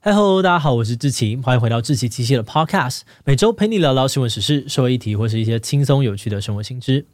[0.00, 7.04] 嗨喽，大家好，我是志奇，欢迎回到志祺七七的 Podcast，每周陪你聊聊新闻时事、社会议题或是一些轻松有趣的生活新知。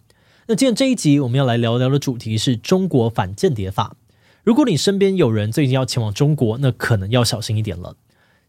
[0.49, 3.97] 那今天这一集我们要来聊聊的主题是中国反间谍法。
[4.43, 7.97] 如果你身边有人最近要前往中国，那可能要小心一点了。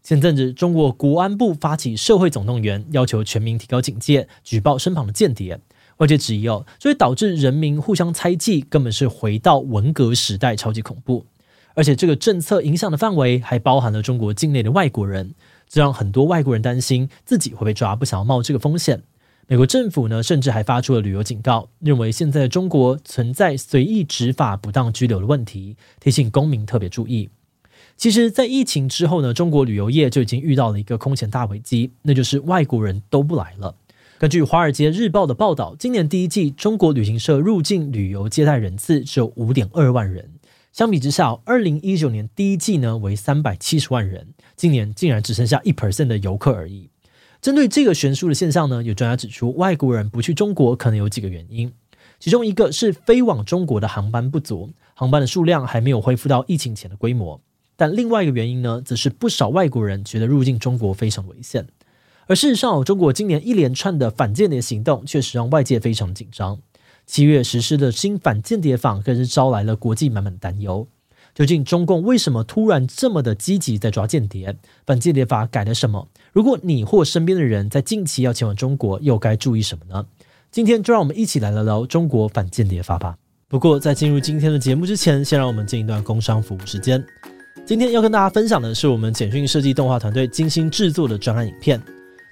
[0.02, 5.58] 前阵子，中国国安部发起社会总动员，要求全民提高警戒，举报身旁的间谍。
[5.96, 11.24] 外界质疑哦，所以导致人民互相猜忌，根本是回到文革时代，超级恐怖。
[11.76, 15.34] 而且这个政策影响的范围还包含了中国境内的外国人，
[15.68, 19.02] 这让很多外国人担心自己会被抓，不想要冒这个风险。
[19.46, 27.28] 美国政府呢，甚至还发出了旅游警告，认为现在的中国存在随意执法、不当拘留的问题，提醒公民特别注意。
[27.96, 33.74] 其实，在疫情之后呢，中国旅游业就已经遇到了一个空前大危机，那就是外国人都不来了。
[34.18, 40.30] 根据《华尔街日报》的报道，今年第一季中国旅行社入境旅游接待人次只有五点二万人。
[40.76, 46.90] 相比之下，二零一九年第一季呢为三百七十万人，今年竟然只剩下一 percent 的游客而已。
[47.40, 51.72] 针对这个悬殊的现象呢，有专家指出，外国人不去中国可能有几个原因，
[52.20, 57.40] 其中一个是飞往中国的航班不足，航班的数量还没有恢复到疫情前的规模。
[57.78, 61.66] 但另外一个原因呢，则是不少外国人觉得入境中国非常危险。
[62.26, 66.58] 而事实上，中国今年一连串的反间谍行动确实让外界非常紧张。
[67.06, 70.86] 七月实施的新反间谍法更是招来了国际满满的担忧。
[71.34, 74.56] 究竟中共为什么突然这么的积极在抓间谍？
[74.86, 76.08] 反间谍法改了什么？
[76.32, 80.06] 如果你或身边的人在近期要前往中国，又该注意什么呢？
[80.50, 83.16] 今天就让我们一起来聊聊中国反间谍法吧。
[83.48, 87.04] 不过在进入今天的节目之前，先让我们进一段工商服务时间。
[87.66, 91.80] 今天要跟大家分享的是我们简讯设计动画团队精心制作的专案影片。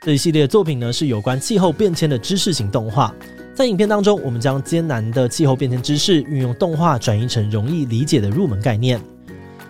[0.01, 3.15] 这一系列作品呢，是有关气候变迁的知识型动画。
[3.55, 9.01] 在影片当中，我们将艰难的气候变迁知识运用动画转移成容易理解的入门概念，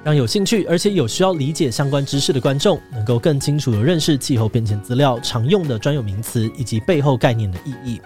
[0.02, 8.00] 让有兴趣而且有需要理解相关知识的观众能够更清楚地认识气候变迁资料常用的专有名词以及背后概念的意义。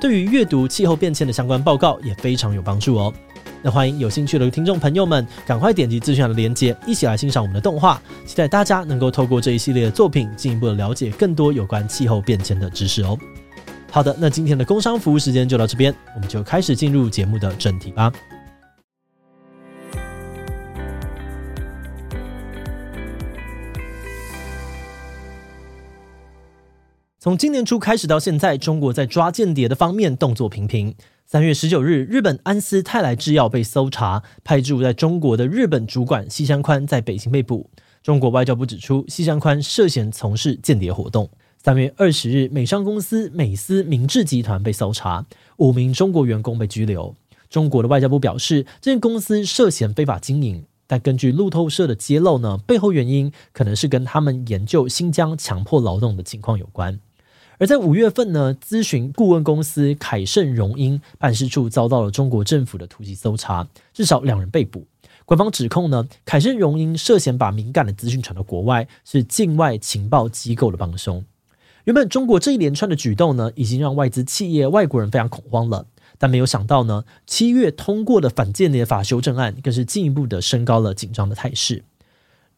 [0.00, 3.12] 对于阅读气候变迁的相关报告也非常有帮助哦。
[3.60, 8.00] 那欢迎有兴趣的听众朋友们赶快点击资讯栏的链接，一起来欣赏我们的动画。
[8.24, 13.18] 期待大家能够透过这一系列的作品，进一步的了解更多有关气候变迁的知识哦。
[13.90, 18.12] 好的，那今天的工商服务时间就到这边，我们就开始进入节目的正题吧。
[27.18, 30.94] 从今年初开始到现在，中国在抓间谍的方面动作频频。
[31.26, 37.68] 三月十九日，日本安斯泰来制药被搜查，派驻在中国的日本主管西山宽在北京被捕。
[38.02, 41.28] 中国外交部指出，西山宽涉嫌从事间谍活动。
[41.60, 45.26] 三月二十日，美商公司美思明治集团被搜查，
[45.56, 47.16] 五名中国员工被拘留。
[47.50, 57.00] 中国的外交部表示，这间公司涉嫌非法经营，但根据路透社的揭露呢，背后原因可能是跟他们研究新疆强迫劳动的情况有关。
[57.58, 64.86] 而在五月份呢，咨询顾问公司凯盛荣英办事处遭到了中国政府的突击搜查，至少两人被捕。
[65.24, 71.22] 官方指控呢，凯盛荣英涉嫌把敏感的资讯传到国外，是境外情报机构的帮凶。
[71.88, 75.86] 原本中国这一连串的举动呢，已经让外资企业、外国人非常恐慌了。
[76.18, 81.82] 但没有想到呢，七月通过的反间谍法修正案，更是进一步的升高了紧张的态势。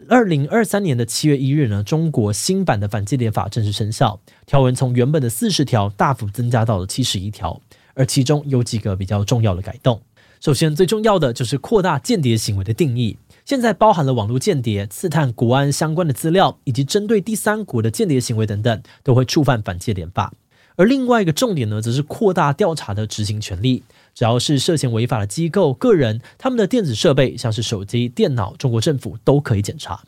[0.09, 7.61] 二零二三年的七月一日呢，中国新版的反间谍法正式生效，条文从原本的四十条大幅增加到了七十一条，
[7.95, 10.03] 而其中有几个比较重要的改动。
[10.41, 13.17] 首先，最重要的就是扩大间谍行为的定义。
[13.51, 20.33] 现在包含了网络间谍、刺探国安相关的资料，以及针对第三国的间谍行为等等，都会触犯反间谍法。
[20.77, 23.83] 而另外一个重点呢，则是扩大调查的执行权力。
[24.15, 30.05] 只要是涉嫌违法的机构、个人，他们的电子设备，像是手机、电脑，中国政府都可以检查。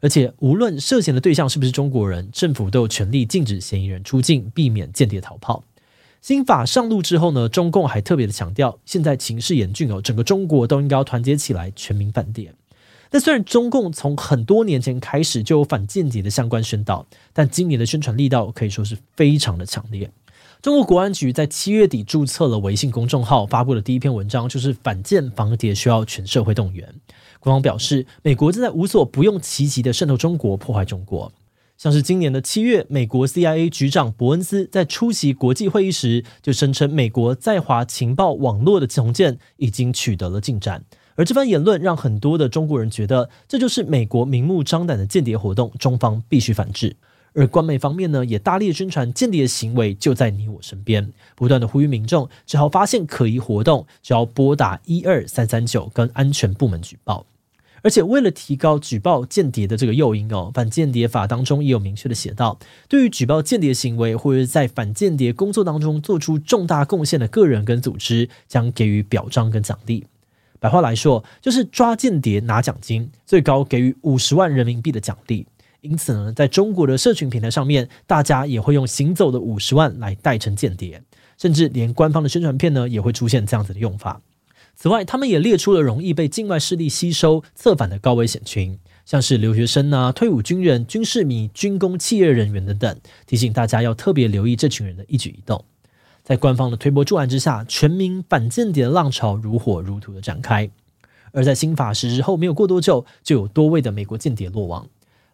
[0.00, 5.64] 而且，无论涉嫌的对象是不是中国人，政府都有权利禁止嫌疑人出境，避免间谍逃跑。
[6.22, 12.54] 新法上路之后呢，中共还特别的强调，现在情势严峻哦，整个中国都应该要团结起来，全民反谍。
[13.10, 20.10] 那虽然中共从很多年前开始就有反间谍的相关宣导，但今年的宣传力道可以说是非常的强烈。
[20.62, 26.94] 中国国安局在七月底注册了微信公众号，发布的第一篇文章就是反间防谍需要全社会动员。
[27.38, 31.32] 官方表示，美国正在无所不用其极的渗透中国，破坏中国。
[31.76, 40.84] 像是今年的七月，美国 CIA 局长伯恩斯在出席国际会议时，就声称美国在华情报网络的重建已经取得了进展。
[41.16, 46.96] 而这番言论让很多的中国人觉得，这就是美国明目张胆的间谍活动，中方必须反制。
[47.34, 57.26] 而官媒方面呢，也大力宣传间谍行为就在你我身边，不断的呼吁民众，只要发现可疑活动，就要拨打一二三三九跟安全部门举报。
[57.82, 62.58] 而且为了提高举报间谍的这个诱因哦，反间谍法当中也有明确的写到，
[62.88, 70.06] 对于举报间谍行为或者在反间谍工作当中做出重大贡献的个人跟组织，将给予表彰跟奖励。
[70.66, 75.46] 白话来说，就是抓间谍拿奖金，最高给予五十万人民币的奖励。
[75.80, 81.00] 因此呢，在中国的社群平台上面，大家也会用行走的五十万来代称间谍，
[81.38, 84.20] 甚至连官方的宣传片呢，也会出现这样子的用法。
[84.74, 95.64] 此外，他们也列出了容易被境外势力吸收、策反的高危险群，像是留学生啊、退伍军人、军事迷、军工企业人员等等，提醒大家要特别留意这群人的一举一动。
[96.26, 100.68] 在官方的推波助澜之下，全民反间谍的浪潮如火如荼的展开。
[101.30, 104.88] 而在新法实施后没有过多久，就有多位的美国间谍落网。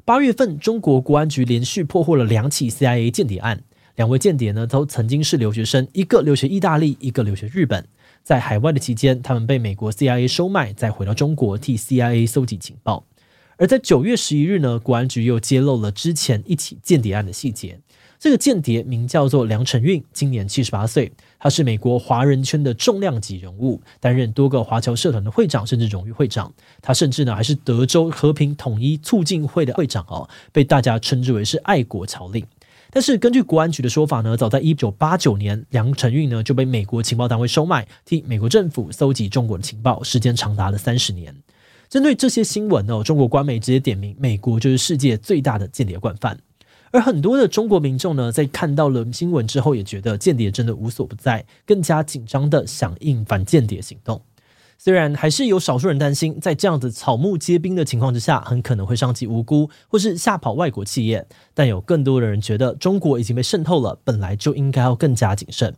[0.04, 3.62] 八月份，中国国安局连续破获了两起 CIA 间谍案，
[3.96, 7.88] 两位间谍呢都曾经是留学生，一个留学意大利，一个留学日本。
[8.22, 13.06] 在海外的期间，他们被美国 CIA 收买，再回到中国替 CIA 搜集情报。
[13.56, 17.80] 而在九月十一日呢，国安局又揭露了之前一起间谍案的细节。
[18.22, 21.10] 这个间谍名叫做梁承运，今年七十八岁，
[21.40, 26.54] 他是美国华人圈的重量级人物，担任多个华侨社团的会长，甚至荣誉会长。
[26.80, 32.46] 他甚至呢还是德州和平统一促进会的会长哦，被大家称之为是爱国侨领。
[32.92, 41.34] 但是根据国安局的说法呢，早在一九八九年，梁承运呢就被美国情报单位收买，替美国政府搜集中国的情报，时间长达了三十年。
[41.88, 46.38] 针对这些新闻呢，中国官媒直接点名美国就是世界最大的间谍惯犯。
[46.92, 54.22] 而很多的中国民众呢，在看到了新闻之后，也觉得间谍真的无所不在，更加紧张的响应反间谍行动。
[54.76, 61.26] 虽然还是有少数人担心，在这样子草木皆兵的情况之下，很可能会伤及无辜，或是吓跑外国企业。
[61.54, 65.74] 但有更多的人觉得，中国已经被渗透了，本来就应该要更加谨慎。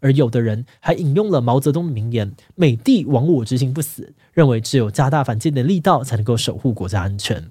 [0.00, 7.50] 而有的人还引用了毛泽东的名言：“美帝亡我之心不死”，认为只有加大反间谍力道，才能够守护国家安全。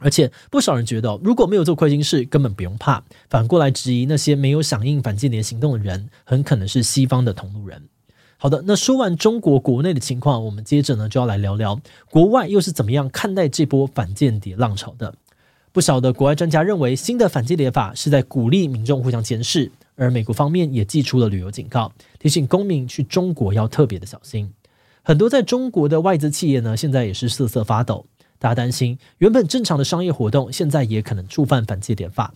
[0.00, 3.04] 而且不少人觉得，如果没有做亏心事，根本不用怕。
[3.28, 7.88] 反过来质疑那些没有响应反间谍行动的人，很可能是西方的同路人。
[8.38, 11.78] 好的，那说完中国国内的情况，我们接着呢就要来聊聊
[12.10, 15.14] 国外又是怎么样看待这波反间谍浪潮的。
[15.72, 24.50] 不少的国外专家认为，新的反间谍法是在鼓励民众互相监视，而美国方面也寄出了旅游警告，提醒公民去中国要特别的小心。
[25.02, 28.06] 很多在中国的外资企业呢，现在也是瑟瑟发抖，
[28.40, 32.34] 大家担心原本正常的商业活动，现在也可能触犯反间谍法。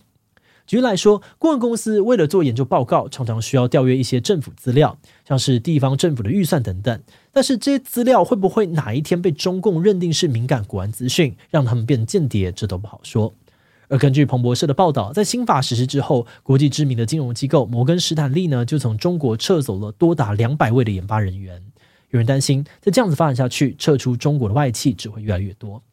[0.67, 4.97] 举例来说，顾问公司为了做研究报告，常常需要调阅一些政府资料，
[5.27, 7.03] 像是地方政府的预算等等。
[7.31, 13.33] 但是这些资料会不会哪一天被中共认定是敏感国安资讯，让他们变间谍，这都不好说。
[13.87, 21.61] 而根据彭博社的报道，在新法实施之后，国际知名的金融机构摩根士丹利呢，就从中国撤走了多达两百位的研发人员。
[22.09, 25.83] 有人担心，在这样子发展下去，撤出中国的外企只会越来越多。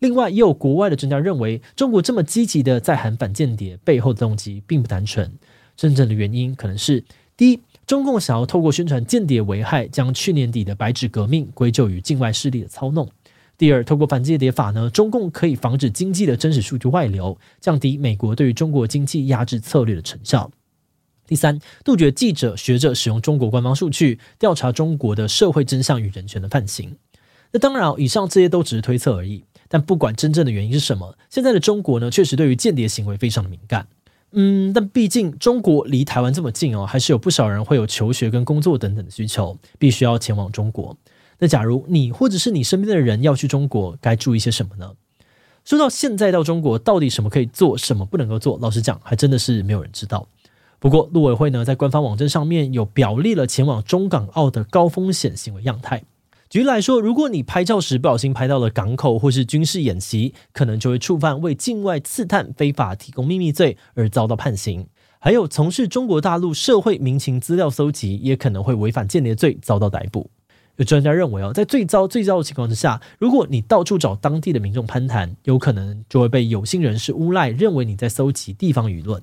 [0.00, 5.30] 另外，也有国外的专家认为，中国这么积极的在喊反间谍背后的动机并不单纯。
[5.76, 7.04] 真正的原因可能是：
[7.36, 13.06] 第一，中共想要透过宣传间谍危害，将去年底的白纸革命归咎于境外势力的操弄；
[13.58, 20.50] 第二，透过反间谍法呢，中共可以防止经济的真实数据外流，降低美国对于中国经济压制策略的成效；
[21.26, 26.96] 第三，杜绝记者、学者使用中国官方数据调查中国的社会真相与人权的犯行。
[27.52, 29.44] 那当然，以上这些都只是推测而已。
[29.72, 33.86] 但不管真正的原因是什么，现在的中国呢，确实对于间谍行为非常的敏感。
[34.32, 40.96] 嗯，但毕竟中国离台湾这么近哦，还是有不少人会有求学跟工作等等的需求，必须要前往中国。
[41.38, 44.92] 那假如你或者是你身边的人要去中国，该注意些什么呢？
[45.64, 48.58] 说到现在到中国，到底什么可以做，什么不能够做？
[48.60, 50.26] 老实讲，还真的是没有人知道。
[50.78, 56.02] 不过陆委会呢，在官方网站上面有表列了前往中港澳的高风险行为样态。
[56.50, 64.88] 举例来说，如果你拍照时不小心拍到了港口或是军事演习，可能就会触犯为境外刺探、非法提供秘密罪而遭到判刑。
[65.20, 70.28] 还有从事中国大陆社会民情资料搜集，也可能会违反间谍罪遭到逮捕。
[70.74, 79.22] 有专家认为哦，在最糟最糟的情况之下，如果你到处找当地的民众攀谈，有可能就会被有心人士诬赖，认为你在搜集地方舆论。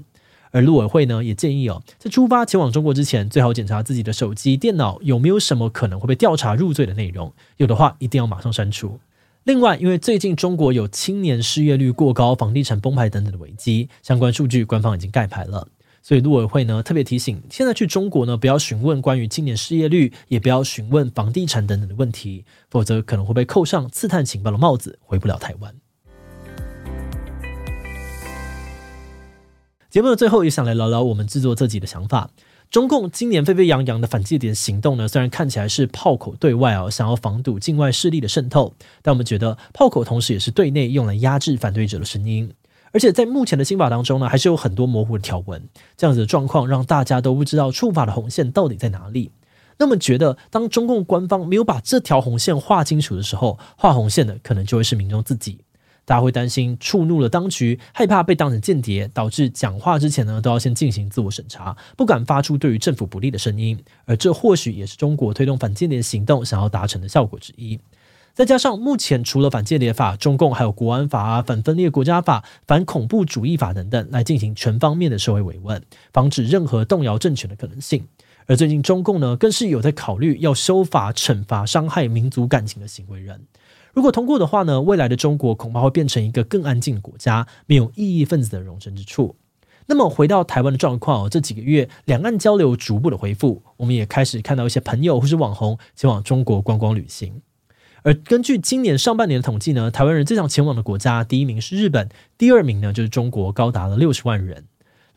[0.51, 8.99] 而陆委会呢，也建议哦，在出发前往中国之前，最好检查自己的手机、电脑有没有什么可能会被调查入罪的内容，有的话一定要马上删除。
[9.43, 15.67] 另外，因为最近中国有青年失业率过高、房地产崩盘等等的危机，相关数据官方已经盖牌了，
[16.03, 25.73] 所以陆委会呢特别提醒，现在去中国呢，不要询问关于青年失业率，也不要询问房地产等等的问题，否则可能会被扣上刺探情报的帽子，回不了台湾。
[29.89, 32.29] 节目的最后也想来聊聊我们制作这集的想法。
[32.69, 42.51] 中共今年沸沸扬扬的反间谍行动呢，虽然看起来是炮口对外哦，想要防堵境外势力的渗透，但我们觉得炮口同时也是对内用来压制反对者的声音。
[42.91, 49.31] 而且在目前的新法当中呢，还是有很多模糊的条文，这样子的状况让大家都不知道触法的红线到底在哪里。
[49.79, 55.59] 那么觉得，当中共官方没有把这条红线画清楚的时候，画红线的可能就会是民众自己。
[56.07, 63.77] 大家会担心触怒了当局，害怕被当成间谍，导致讲话之前呢都要先进行自我审查，不敢发出对于政府不利的声音。
[64.05, 67.77] 而这或许也是中国推动反间谍行动想要达成的效果之一。
[68.33, 75.83] 再加上目前除了反间谍法，中共还有国安法啊、反分裂国家法、反恐怖主义法等等，来进行全方面的社会维稳，
[76.13, 78.07] 防止任何动摇政权的可能性。
[78.47, 83.45] 而最近中共呢，更是有在考虑要修法惩罚伤害民族感情的行为人。
[83.93, 89.35] 如果通过的话呢，未来的中国恐怕会变成一个更安静的国家，没有异议分子的容身之处。
[89.87, 97.41] 那么回到台湾的状况，这几个月两岸交流逐步的恢复，我们也开始看到一些朋友或是网红前往中国观光旅行。
[98.03, 104.63] 而根据今年上半年的统计呢，台湾人最想前往的国家，第一名是日本，第二名呢就是中国，高达了六十万人。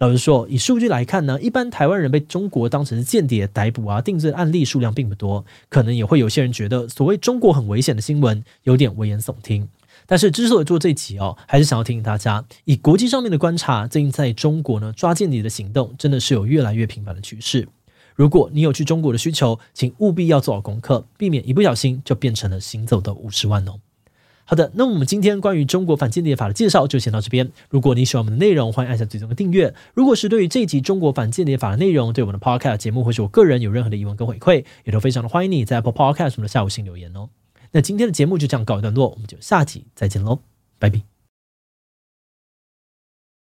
[0.01, 9.69] 老实说，以数据来看呢，一般台湾人被中国当成是间谍逮捕啊、定罪的案例数量并不多，可能也会有些人觉得所谓中国很危险的新闻有点危言耸听。
[10.07, 17.69] 但是之所以做这集哦，还是想要提醒大家，以国际上面的观察，最近在中国呢抓间谍的行动真的是有越来越频繁的趋势。
[18.15, 23.75] 如果你有去中国的需求，请务必要做好功课，避免一不小心就变成了行走的五十万哦。
[24.51, 27.53] 好的，那我们今天关于中国反间谍法的介绍就先到这边。
[27.69, 29.73] 如果你喜欢我们的内容，欢迎按下最终的订阅。
[29.95, 37.29] 如果是对于这一集中国反间谍法的内容，对我们的 Podcast 节目或是我个人有任何的疑问跟回馈，也都非常的欢迎你在 Apple Podcast 我们的下午信留言哦。
[37.71, 40.41] 那今天的节目就这样告一段落，我们就下集再见喽，
[40.81, 41.20] 拜拜。